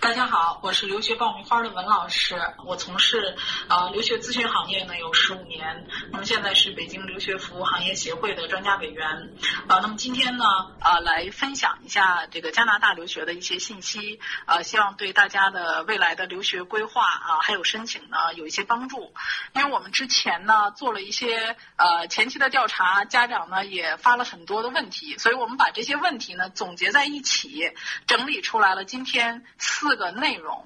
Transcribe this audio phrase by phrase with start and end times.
[0.00, 3.36] 大家好，我是留学爆米花的文老师，我从事
[3.68, 9.30] 呃留学咨询行业呢有十五年，那么现在是北京留学服务行业协会的专家委员，
[9.68, 10.44] 啊，那么今天呢
[10.80, 19.12] 啊来分享一下这个加拿大留学的一些信息，啊，希望对大家的未来的留学规划啊还有申请呢有一些帮助，
[19.54, 27.70] 因为我们之前呢做了一些呃前期的调查，家长呢也发了很多的问题，所以我们把这些问题呢总结在一起，
[28.06, 29.89] 整理出来了今天四。
[29.90, 30.56] 四个内容。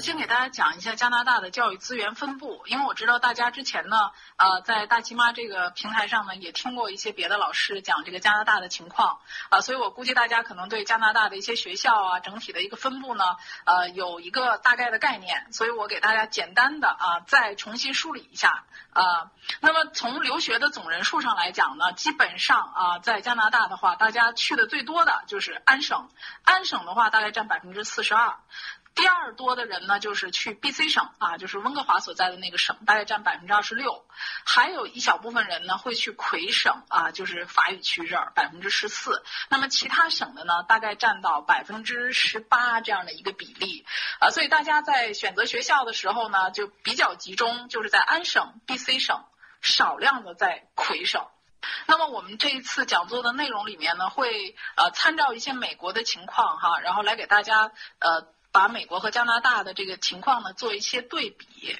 [0.00, 3.96] 先给大家讲一下加拿大的教育资源分布，因为我知道大家之前呢，
[4.36, 9.18] 呃，在大齐妈这个平台上呢，也听过一些别的老师讲这个加拿大的情况，
[9.50, 13.24] 啊，所以我估计大家可能对加拿大的一些学校啊，整体的一个分布呢，
[13.64, 26.08] 呃，有一个大概的概念，所以我给大家简单的啊，再重新梳理一下，啊，那么从留学的总人数上来讲呢，基本上啊，在加拿大的话，大家去的最多的就是安省，
[26.44, 28.36] 安省的话大概占百分之四十二。
[28.94, 34.04] 第二多的人呢，就是去 B.C 省啊，就是温哥华所在的那个省，大概占百分之二十六。
[34.44, 39.22] 还有一小部分人呢，会去魁省啊，就是法语区这儿百分之十四。
[39.50, 43.86] 那么其他省的呢，大概占到百分之十八这样的一个比例
[44.18, 44.30] 啊。
[44.30, 49.24] 所以大家在选择学校的时候呢，就比较集中，就是在安省、B.C 省，
[49.60, 51.24] 少量的在魁省。
[51.86, 58.26] 那么我们这一次讲座的内容里面呢，会呃参照一些美国的情况哈，然后来给大家呃。
[58.52, 61.78] 把美国和加拿大的这个情况呢做一些对比，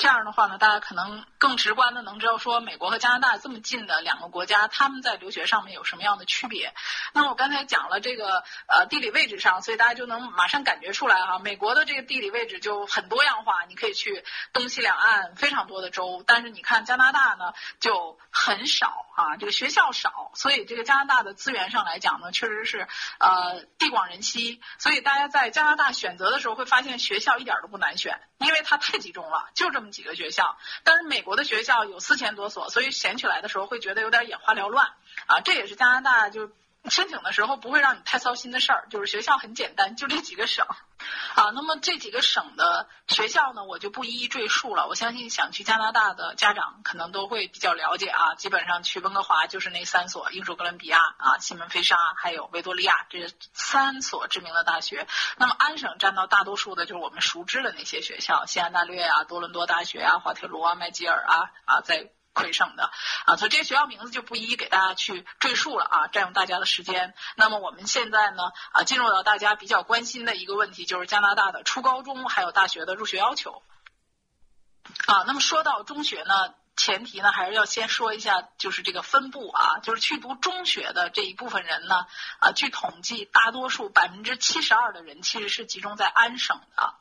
[0.00, 6.72] 这样的话呢，大家可能更直观的能知道说，美国和加拿大这么近的两个国家，他们在留学上面有什么样的区别。
[7.12, 30.56] 那么我刚才讲了这个呃地理位置上，所以大家就能马上感觉出来哈，美国的这个地理位置就很多样化，你可以去东西两岸非常多的州，但是你看加拿大呢就很少啊，这个学校少，所以这个加拿大的资源上来讲呢，确实是呃地广人稀，所以大家在加拿大选择的时候会发现学校一点都不难选，因为它太集中了，就这么几个学校。
[30.84, 34.86] 但是美国的学校有四千多所，所以选起来的时候会觉得有点眼花缭乱
[35.26, 36.50] 啊，这也是加拿大就。
[36.88, 40.66] 申请的时候不会让你太操心的事儿，就是学校很简单，就这几个省，
[41.34, 44.88] 啊，那么这几个省的学校呢，我就不一一赘述了。
[44.88, 48.34] 我相信想去加拿大的家长可能都会比较了解啊。
[48.34, 55.06] 基本上去温哥华就是那三所：英属哥伦比亚啊、西门菲沙还有维多利亚这三所知名的大学。
[55.36, 62.10] 那么安省占到大多数的就是我们熟知的那些学校：西安大略啊、多伦多大学啊、滑铁卢啊、麦吉尔啊啊，在。
[62.32, 62.90] 魁省的
[63.26, 67.14] 啊，所以这些学校名字就不一一给大家去赘述了啊，占用大家的时间。
[67.36, 73.62] 那么我们现在呢啊，进入到大家比较关心的一个问题，就是加拿大的初高中还有大学的入学要求
[75.06, 75.24] 啊。
[75.26, 82.06] 那么说到中学呢，前提呢还是要先说一下，就是这个分布啊，就是去读中学的这一部分人呢
[82.38, 86.94] 啊，据统计，大多数百分之七十二的人其实是集中在安省的。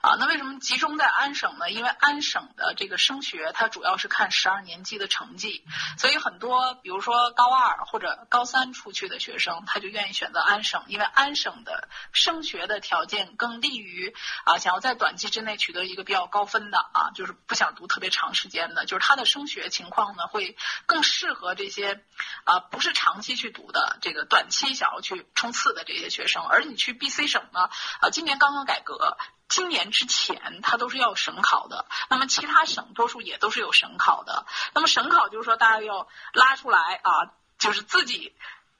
[0.00, 1.70] 啊，那为什么集中在安省呢？
[1.70, 5.64] 因为安省的这个升学，它主要是看十二年级的成绩，
[5.98, 14.14] 所以很多，比如说高二或者高三出去的学生，他就愿意选择安省，因为安省的升学的条件更利于
[14.44, 20.56] 啊，想要在短期之内取得一个比较高分的啊，就是不想读特别长时间的，就是他的升学情况呢，会
[20.86, 22.04] 更适合这些
[22.44, 26.44] 啊，不是长期去读的，这个短期想要去冲刺的这些学生。
[26.44, 27.68] 而你去 B、C 省呢，
[28.00, 29.16] 啊，今年刚刚改革。
[29.48, 31.86] 今年之前，它都是要省考的。
[32.10, 34.44] 那么其他省多数也都是有省考的。
[34.74, 38.36] 那么省考就是说，大家要拉出来啊，就是自己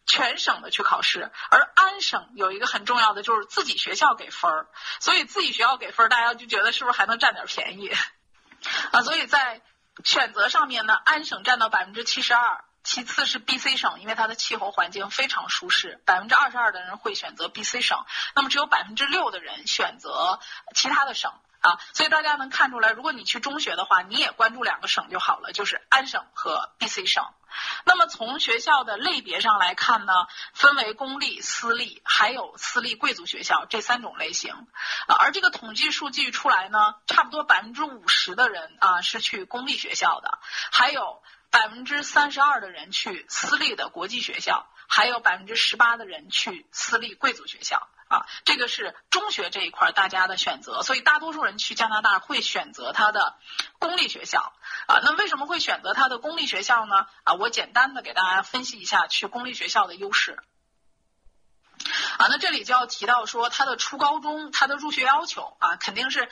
[0.06, 1.30] 全省的去考试。
[1.50, 4.68] 而安省有一个很重要的，就是自己学校给分儿。
[5.00, 7.88] 所以自己学校给分儿，大家就觉得是不是还能占点便宜
[8.90, 9.02] 啊？
[9.02, 9.62] 所以在
[10.04, 12.64] 选择上面呢，安省占到百分之七十二。
[12.86, 20.38] 其次是 B、C 省，因为它的气候环境非常舒适，百分之二十二的人会选择 B、C 省，那么只有百分之六的人选择
[20.72, 21.32] 其他的省
[21.62, 21.80] 啊。
[21.94, 27.26] 所以大家能看出来，如果你去中学的话，你也关注两个省就好了，就是安省和 B、C 省。
[27.84, 30.12] 那么从学校的类别上来看呢，
[30.54, 34.52] 分为公立、私立，还有私立贵族学校这三种类型
[35.08, 35.16] 啊。
[35.18, 40.38] 而这个统计数据出来呢，差不多百分之五十的人啊是去公立学校的，
[40.70, 41.20] 还有。
[41.50, 53.36] 百分之三十二的人去私立的国际学校，还有百分之十八的人去私立贵族学校啊，这个是中学这一块大家的选择，所以大多数人去加拿大会选择他的
[53.78, 54.52] 公立学校
[54.86, 55.00] 啊。
[55.02, 57.06] 那为什么会选择他的公立学校呢？
[57.24, 60.38] 啊，我简单的给大家分析一下去公立学校的优势
[62.18, 62.26] 啊。
[62.28, 66.28] 那这里就要提到说，他的初高中他的入学要求啊，肯定是。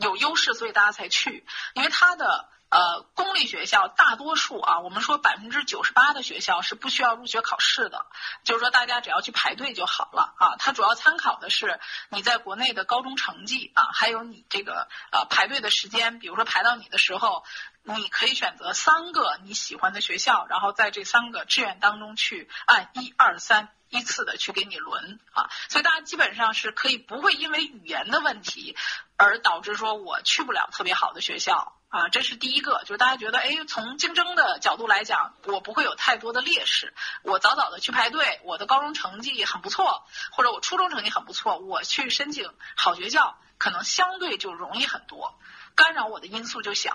[0.00, 1.44] 有优势，所以大家才去，
[1.74, 2.48] 因为它的。
[2.70, 8.04] 呃，公立学校大多数啊，我们说百分之九十八的学校是不需要入学考试的，
[8.44, 10.56] 就是说大家只要去排队就好了啊。
[10.58, 11.80] 它主要参考的是
[12.10, 16.18] 你在国内的高中成绩啊，还有你这个呃排队的时间。
[16.18, 17.42] 比如说排到你的时候，
[17.96, 25.50] 你可以选择三个你喜欢的学校，然后在这三个志愿当中去按一二三依次的去给你轮啊。
[25.68, 28.76] 所以大家基本上是可以不会因为语言的问题
[29.16, 31.74] 而导致说我去不了特别好的学校。
[31.90, 36.92] 啊，这是第一个，就是大家觉得，哎，从竞争的角度来讲，我不会有太多的劣势。
[37.22, 45.40] 我早早的去排队，我的高中成绩很不错，或者我初中成绩很不错，我去申请好学校，可能相对就容易很多，
[45.74, 46.94] 干扰我的因素就小。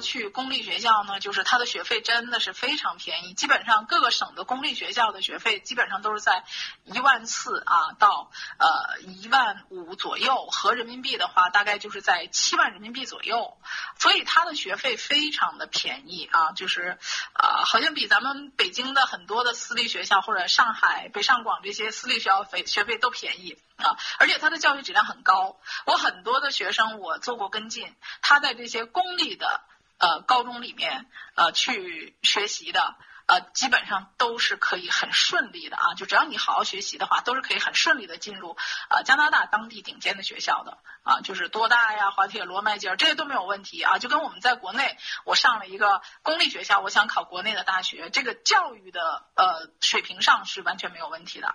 [0.00, 6.44] 去公立学校呢，就是它的学费真的是非常便宜，基本上各个省的公立学校的学费基本上都是在
[6.84, 13.56] 一万四啊到呃一万五左右，合人民币的话大概就是在七万人民币左右，
[13.98, 16.98] 所以它的学费非常的便宜啊，就是
[17.32, 29.62] 啊好像比咱们北京的很多的私立学校或者上海北上广这些私立学校费学费都便宜啊，而且它的教学质量很高，我很多的学生我做过跟进，他在这些公立的。
[30.00, 31.06] 呃，高中里面
[31.36, 38.56] 呃去学习的呃，基本上都是可以很顺利的啊，就只要你好好学习的话，都是可以很顺利的进入
[38.88, 51.54] 呃加拿大当地顶尖的学校的啊，就是多大呀、滑铁卢、麦吉尔这些都没有问题啊，就跟我们在国内，我上了一个公立学校，我想考国内的大学，这个教育的呃水平上是完全没有问题的。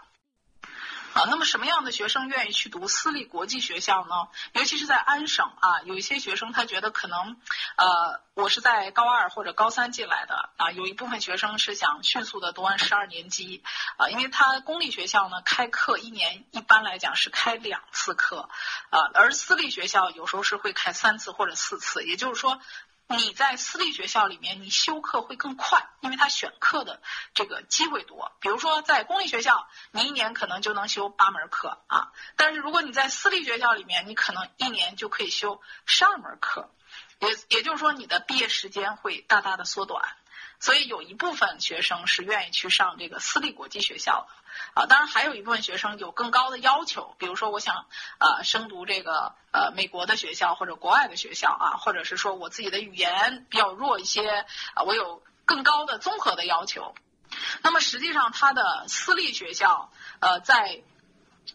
[1.16, 4.28] 啊，那么什么样的学生愿意去读私立国际学校呢？
[4.52, 7.38] 尤其是在安省啊，有一些学生他觉得可能，
[7.78, 13.64] 呃，我是在高二或者高三进来的啊，有一部分学生是想迅速的读完十二年级
[13.96, 18.50] 啊，因为他公立学校呢开课一年一般来讲是开两次课
[18.90, 22.60] 啊，而私立学校有时候是会开三次或者四次，也就是说。
[23.07, 27.02] 你在私立学校里面，你修课会更快，因为他选课的
[27.34, 28.31] 这个机会多。
[28.40, 36.72] 比如说在公立学校，你一年可能就能修八门课啊，但是如果你在私立学校里面，你可能一年就可以修十二门课，
[37.19, 40.16] 也也就是说你的毕业时间会大大的缩短。
[40.60, 44.28] 所以有一部分学生是愿意去上这个私立国际学校。
[44.74, 47.88] 啊，当然还有一部分学生有更高的要求，比如说我想
[48.19, 56.96] 呃升读这个呃美国的学校或者国外的学校啊，或者是说我自己的语言比较弱一些啊，我有更高的综合的要求。
[57.62, 60.84] 那么实际上，他的私立学校呃在。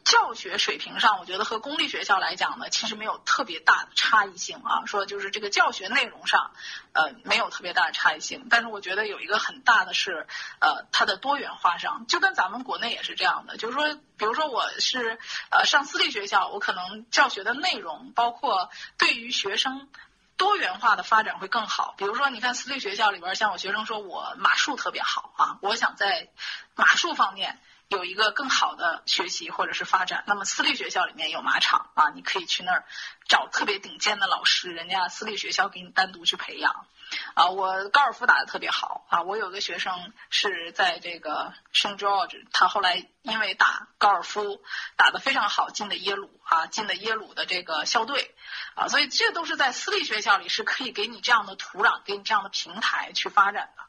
[0.05, 4.87] 教学水平上，我觉得和公立学校来讲呢，其实没有特别大的差异性啊。
[4.87, 6.53] 说就是这个教学内容上，
[6.93, 8.47] 呃，没有特别大的差异性。
[8.51, 10.27] 但是我觉得有一个很大的是，
[10.61, 13.57] 呃，它的多元化上，就跟咱们国内也是这样的。
[13.57, 15.19] 就是说，比如说我是
[15.51, 19.89] 呃上私立学校，我可能教学的内容，包括对于学生
[20.37, 21.95] 多元化的发展会更好。
[21.99, 26.29] 比如说，你看私立学校里边，像我学生说我马术特别好啊，我想在
[26.75, 27.61] 马术方面。
[27.91, 32.85] 有一个更好的学习或者是发展，那么私立学校里面有马场啊，你可以去那儿
[33.29, 36.87] 找特别顶尖的老师，人家私立学校给你单独去培养
[37.35, 37.49] 啊。
[37.49, 44.63] 我高尔夫打得特别好啊，我有个学生是在这个圣 George，他后来因为打高尔夫
[44.95, 48.37] 打得非常好，进的耶鲁啊，进的耶鲁的这个校队
[48.77, 53.83] 啊，所以这都是在私立学校里是可以给你这样的土壤，给你这样的平台去发展的。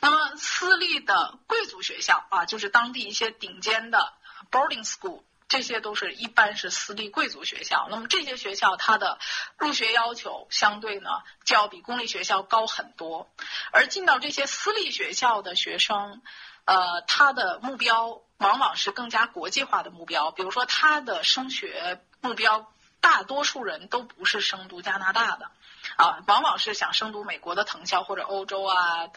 [0.00, 4.12] 那么私立的贵族学校啊，就是当地一些顶尖的
[4.50, 7.88] boarding school，这些都是一般是私立贵族学校。
[7.90, 9.18] 那么这些学校它的
[9.58, 11.10] 入学要求相对呢，
[11.44, 13.28] 就要比公立学校高很多。
[13.72, 16.22] 而进到这些私立学校的学生，
[16.64, 20.30] 呃，他的目标往往是更加国际化的目标。
[20.30, 25.50] 比如说他的升学目标，大多数人都不是升读加拿大的，
[25.96, 29.08] 啊，往往是想升读美国的藤校或者欧洲啊。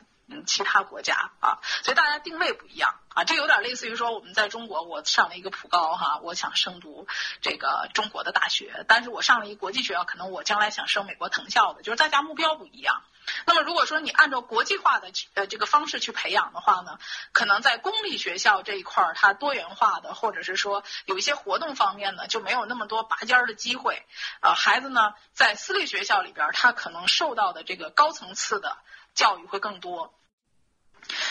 [0.45, 7.07] 其他国家啊，所以大家定位不一样啊，这有点类似于说我们在中国，我上了一个普高哈，我想升读
[7.41, 13.03] 这个中国的大学，但是我上了一国际学校，可能我将来想升美国藤校的，就是大家目标不一样。
[13.45, 16.99] 那么如果说你按照国际化的呃这个方式去培养的话呢，
[17.31, 24.03] 可能在公立学校这一块儿，它多元化的，或者是说有一些活动方面呢，就没有那么多拔尖儿的机会
[24.41, 24.53] 啊。
[24.53, 28.77] 孩子呢，在私立学校里边，他可能受到的这个高层次的。
[29.15, 30.11] 教育会更多。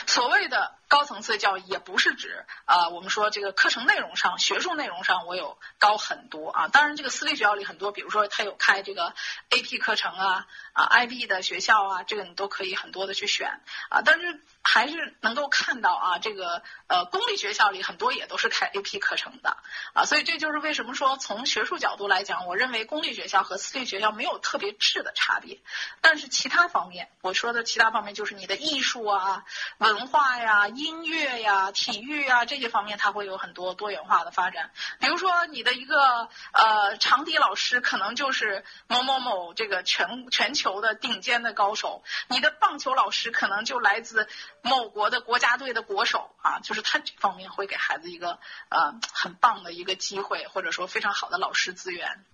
[0.06, 6.68] 所谓的高层次教育，也不是指啊，我们说这个课程内容上、学术内容上我有高很多啊。
[6.68, 9.14] 当然，这个私立学校里很多，比如说他有开这个
[9.50, 14.02] AP 课程啊，啊 IB 的学校啊，这个你都可以很多的去选啊。
[14.04, 19.56] 但是还是能够看到啊，这个呃公立学校里很多也都是开 AP 课程的
[19.94, 20.04] 啊。
[20.04, 25.60] 所以这就是为什么说从学术角度来讲，我认为公立学校和私立学校没有特别质的差别。
[26.02, 29.44] 但是其他方面，我说的其他方面就是你的艺术啊。
[29.78, 34.70] 文化呀、音乐呀、体育啊这些方面，它会有很多多元化的发展。
[35.00, 44.28] 比如说，你的一个呃长笛老师可能就是某某某这个全全球的顶尖的高手，你的棒球老师可能就来自
[44.62, 48.38] 某国的国家队的国手啊，就是他这方面会给孩子一个
[48.68, 52.24] 呃很棒的一个机会，或者说非常好的老师资源。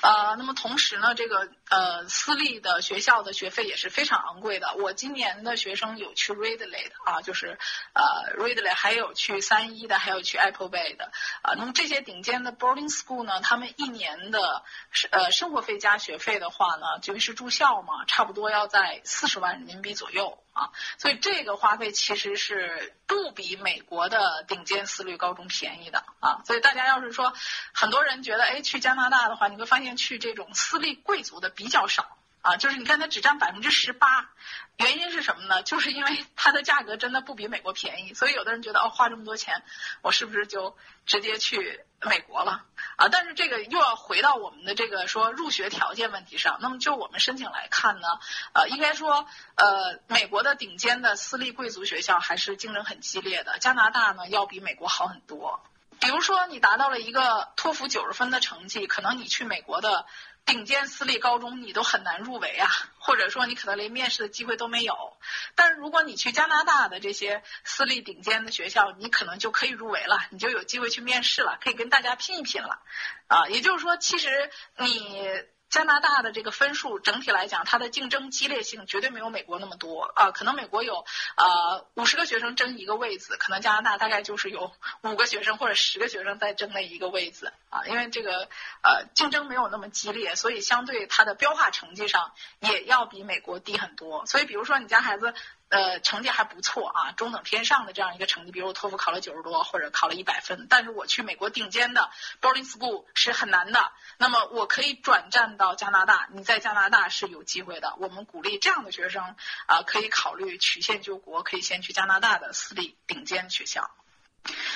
[0.00, 4.74] 呃，那么同时呢，这个呃私立的学校的学费也是非常昂贵的。
[4.76, 6.66] 我今年的学生有去 read 的
[7.04, 7.58] 啊，就是
[7.92, 11.10] 呃 Readley，还有去三一的，还有去 Apple Bay 的
[11.42, 11.54] 啊。
[11.56, 14.62] 那么这些顶尖的 boarding school 呢，他们一年的
[15.10, 20.42] 呃生活费加学费的话呢，因为是住校嘛，差不多要在四十万人民币左右。
[20.58, 26.42] 啊，所以这个花费其实是不比美国的顶尖私立高中便宜的啊。
[26.44, 27.32] 所以大家要是说，
[27.72, 32.56] 很多人觉得，哎，去加拿大的话，你会发现去这种私立贵族的比较少啊。
[32.56, 34.30] 就是你看它只占百分之十八，
[34.76, 35.62] 原因是什么呢？
[35.62, 38.14] 就是因为它的价格真的不比美国便宜。
[38.14, 39.62] 所以有的人觉得，哦，花这么多钱，
[40.02, 40.76] 我是不是就
[41.06, 42.64] 直接去美国了？
[42.96, 46.58] 啊，但是这个又要回到我们的这个说入学条件问题上。
[46.60, 48.08] 那么就我们申请来看呢，
[48.52, 49.26] 呃，应该说，
[49.56, 53.58] 呃，美国的顶尖的私立贵族学校还是竞争很激烈的。
[53.58, 55.62] 加拿大呢要比美国好很多。
[56.00, 60.06] 比如说你达到了一个托福九十分的成绩，可能你去美国的。
[60.44, 65.18] 顶尖私立高中你都很难入围啊， 或者说你可能连面试的机会都没有。
[65.54, 72.80] 但是如果你去加拿大的这些私立顶尖的学校，你可能就可以入围了，你就有机会去面试了，可以跟大家拼一拼了。
[73.26, 75.28] 啊，也就是说，其实你。
[75.70, 80.30] 加拿大的这个分数整体来讲，它的竞争激烈性绝对没有美国那么多啊。
[80.30, 81.04] 可能美国有
[81.36, 84.72] 呃五十个学生争一个位子，可能加拿大大概就是有
[85.02, 87.84] 五个学生或者十个学生在争那一个位子啊。
[87.86, 88.48] 因为这个
[88.82, 94.24] 呃竞争没有那么激烈，所以相对它的标化成绩上也要比美国低很多。
[94.26, 95.34] 所以比如说你家孩子。
[95.70, 102.10] 呃，成绩还不错啊，中等偏上的这样一个成绩，比如我托福考了九十多，或者考了一百分，但是我去美国顶尖的
[102.40, 103.92] boarding school 是很难的。
[104.16, 107.94] 那么我可以转战到加拿大，你在加拿大是有机会的。
[107.98, 113.90] 我们鼓励这样的学生啊，可以考虑曲线救国，可以先去加拿大的私立顶尖学校。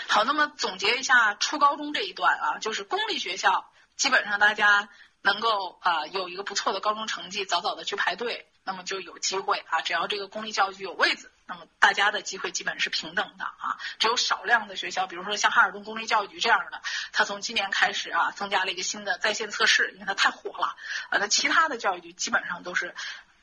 [0.09, 4.91] 好，那么总结一下初高中这一段啊，就是公立学校基本上大家
[5.23, 8.47] 能够啊有一个不错的高中成绩，早早的去排队。
[8.65, 9.81] 那么就有机会啊！
[9.81, 13.79] 只要这个公立教育局有位子，那么大家的机会基本是平等的啊。
[13.99, 16.81] 只有少量的学校，比如说像哈尔滨公立教育局这样的，
[17.13, 20.77] 它从今年开始啊，增加了一个新的在线测试，因为它太火了。
[21.11, 22.95] 呃，那其他的教育局基本上都是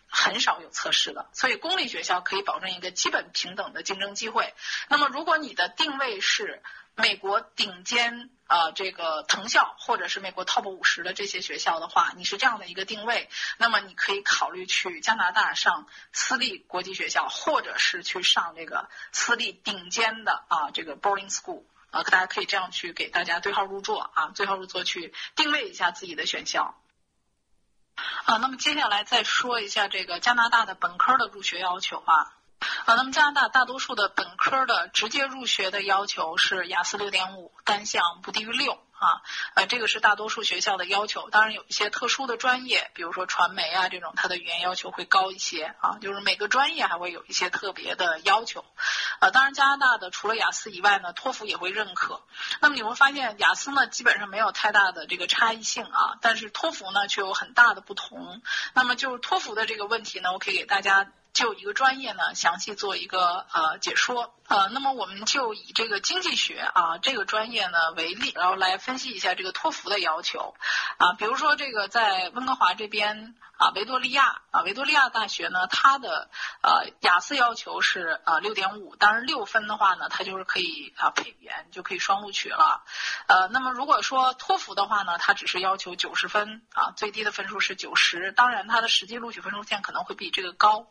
[0.09, 4.53] 很少有测试的，所以公立学校可以保证一个基本平等的竞争机会。
[4.89, 6.61] 那么如果你的定位是
[6.95, 8.29] 美国顶尖。
[8.49, 21.61] 呃，这个藤校或者是美国 top 五十的这些学校的话，你是这样的一个定位，那么你可以考虑去加拿大上私立国际学校，或者是去上这个私立顶尖的啊这个 boarding school
[21.91, 26.75] 啊，大家可以这样去给大家对号入座啊，对号入座去定位一下自己的选校。
[28.29, 32.38] 啊，那么接下来再说一下这个加拿大的本科的入学要求啊。
[32.85, 39.21] 啊，那么加拿大大多数的本科的直接入学的要求是雅思六点五，单项不低于六啊，
[39.53, 41.29] 呃，这个是大多数学校的要求。
[41.29, 48.65] 当然有一些特殊的专业，比如说传媒啊这种，它的语言要求会高一些啊，就是每个专业还会有一些特别的要求。
[49.19, 52.21] 呃，当然加拿大的除了雅思以外呢，托福也会认可。
[52.59, 58.41] 那么你会发现雅思呢基本上没有太大的这个差异性啊，但是托福呢却有很大的不同。
[58.73, 61.09] 那么就是托福的这个问题呢，我可以给大家。
[61.39, 64.35] 就一个专业呢，详细做一个呃解说。
[64.49, 70.55] 呃，那么我们就以这个经济学啊这个专业呢为例，然后来分析一下这个托福的要求
[70.97, 71.13] 啊。
[71.13, 76.31] 比如说这个在温哥华这边啊，维多利亚啊，维多利亚大学呢，它的
[76.61, 82.83] 呃雅思要求是呃六点五，当然六分的话呢，它就是可以啊配语言就可以双录取了。
[83.27, 90.87] 呃，那么如果说托福的话呢，它只是要求九十分啊，最低的分数是九十，当然它的实际录取分数线可能会比这个高。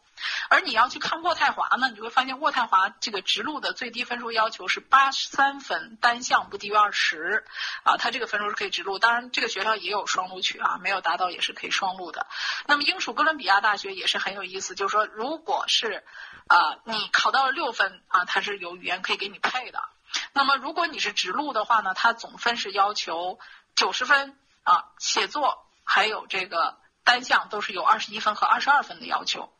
[0.48, 7.44] 而你要去看渥太华呢，你就会发现渥太华这个直录的最低分数要求是八十三分，单项不低于二十，
[7.82, 8.98] 啊，它这个分数是可以直录。
[8.98, 12.26] 当然，这个学校也有双录取啊，没有达到也是可以双录的。
[12.66, 16.04] 那么英属哥伦比亚大学也是很有意思，就是说，如果是
[16.46, 19.82] 啊你考到了六分啊，它是有语言可以给你配的。
[20.32, 23.38] 那么如果你是直录的话呢，它总分是要求
[23.74, 29.52] 九十分啊，写作还有这个单项都是有二十一分和二十二分的要求。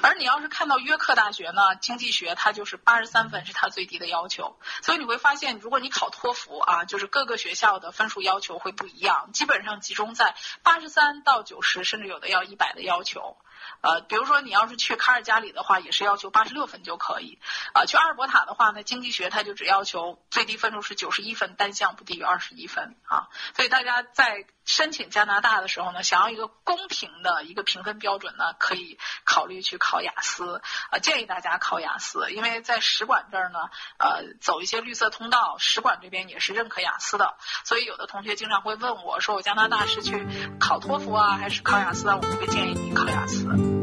[0.00, 13.36] 而你要是看到约克大学呢，经济学它就是八十三分是它最低的要求，所以你会发现，如果你考托福啊，就是各个学校的分数要求会不一样，基本上集中在八十三到九十，甚至有的要一百的要求。
[13.80, 17.38] 呃，比如说你要是去卡尔加里的话，也是要求八十六分就可以。
[17.74, 23.28] 啊，去阿尔伯塔的话呢，经济学它就只要求最低分数是九十一分，单项不低于二十一分啊。
[23.54, 30.62] 所以大家在申请加拿大的时候呢，想要一个公平的一个评分标准呢，可以考虑去考雅思。
[30.90, 33.58] 呃，建议大家考雅思，因为在使馆这儿呢，
[33.98, 37.36] 呃，走一些绿色通道，使馆这边也是认可雅思的。
[37.64, 40.26] 所以有的同学经常会问我说，我加拿大是去
[40.60, 42.18] 考托福啊，还是考雅思啊？
[42.22, 43.51] 我会建议你考雅思。
[43.52, 43.81] Amen.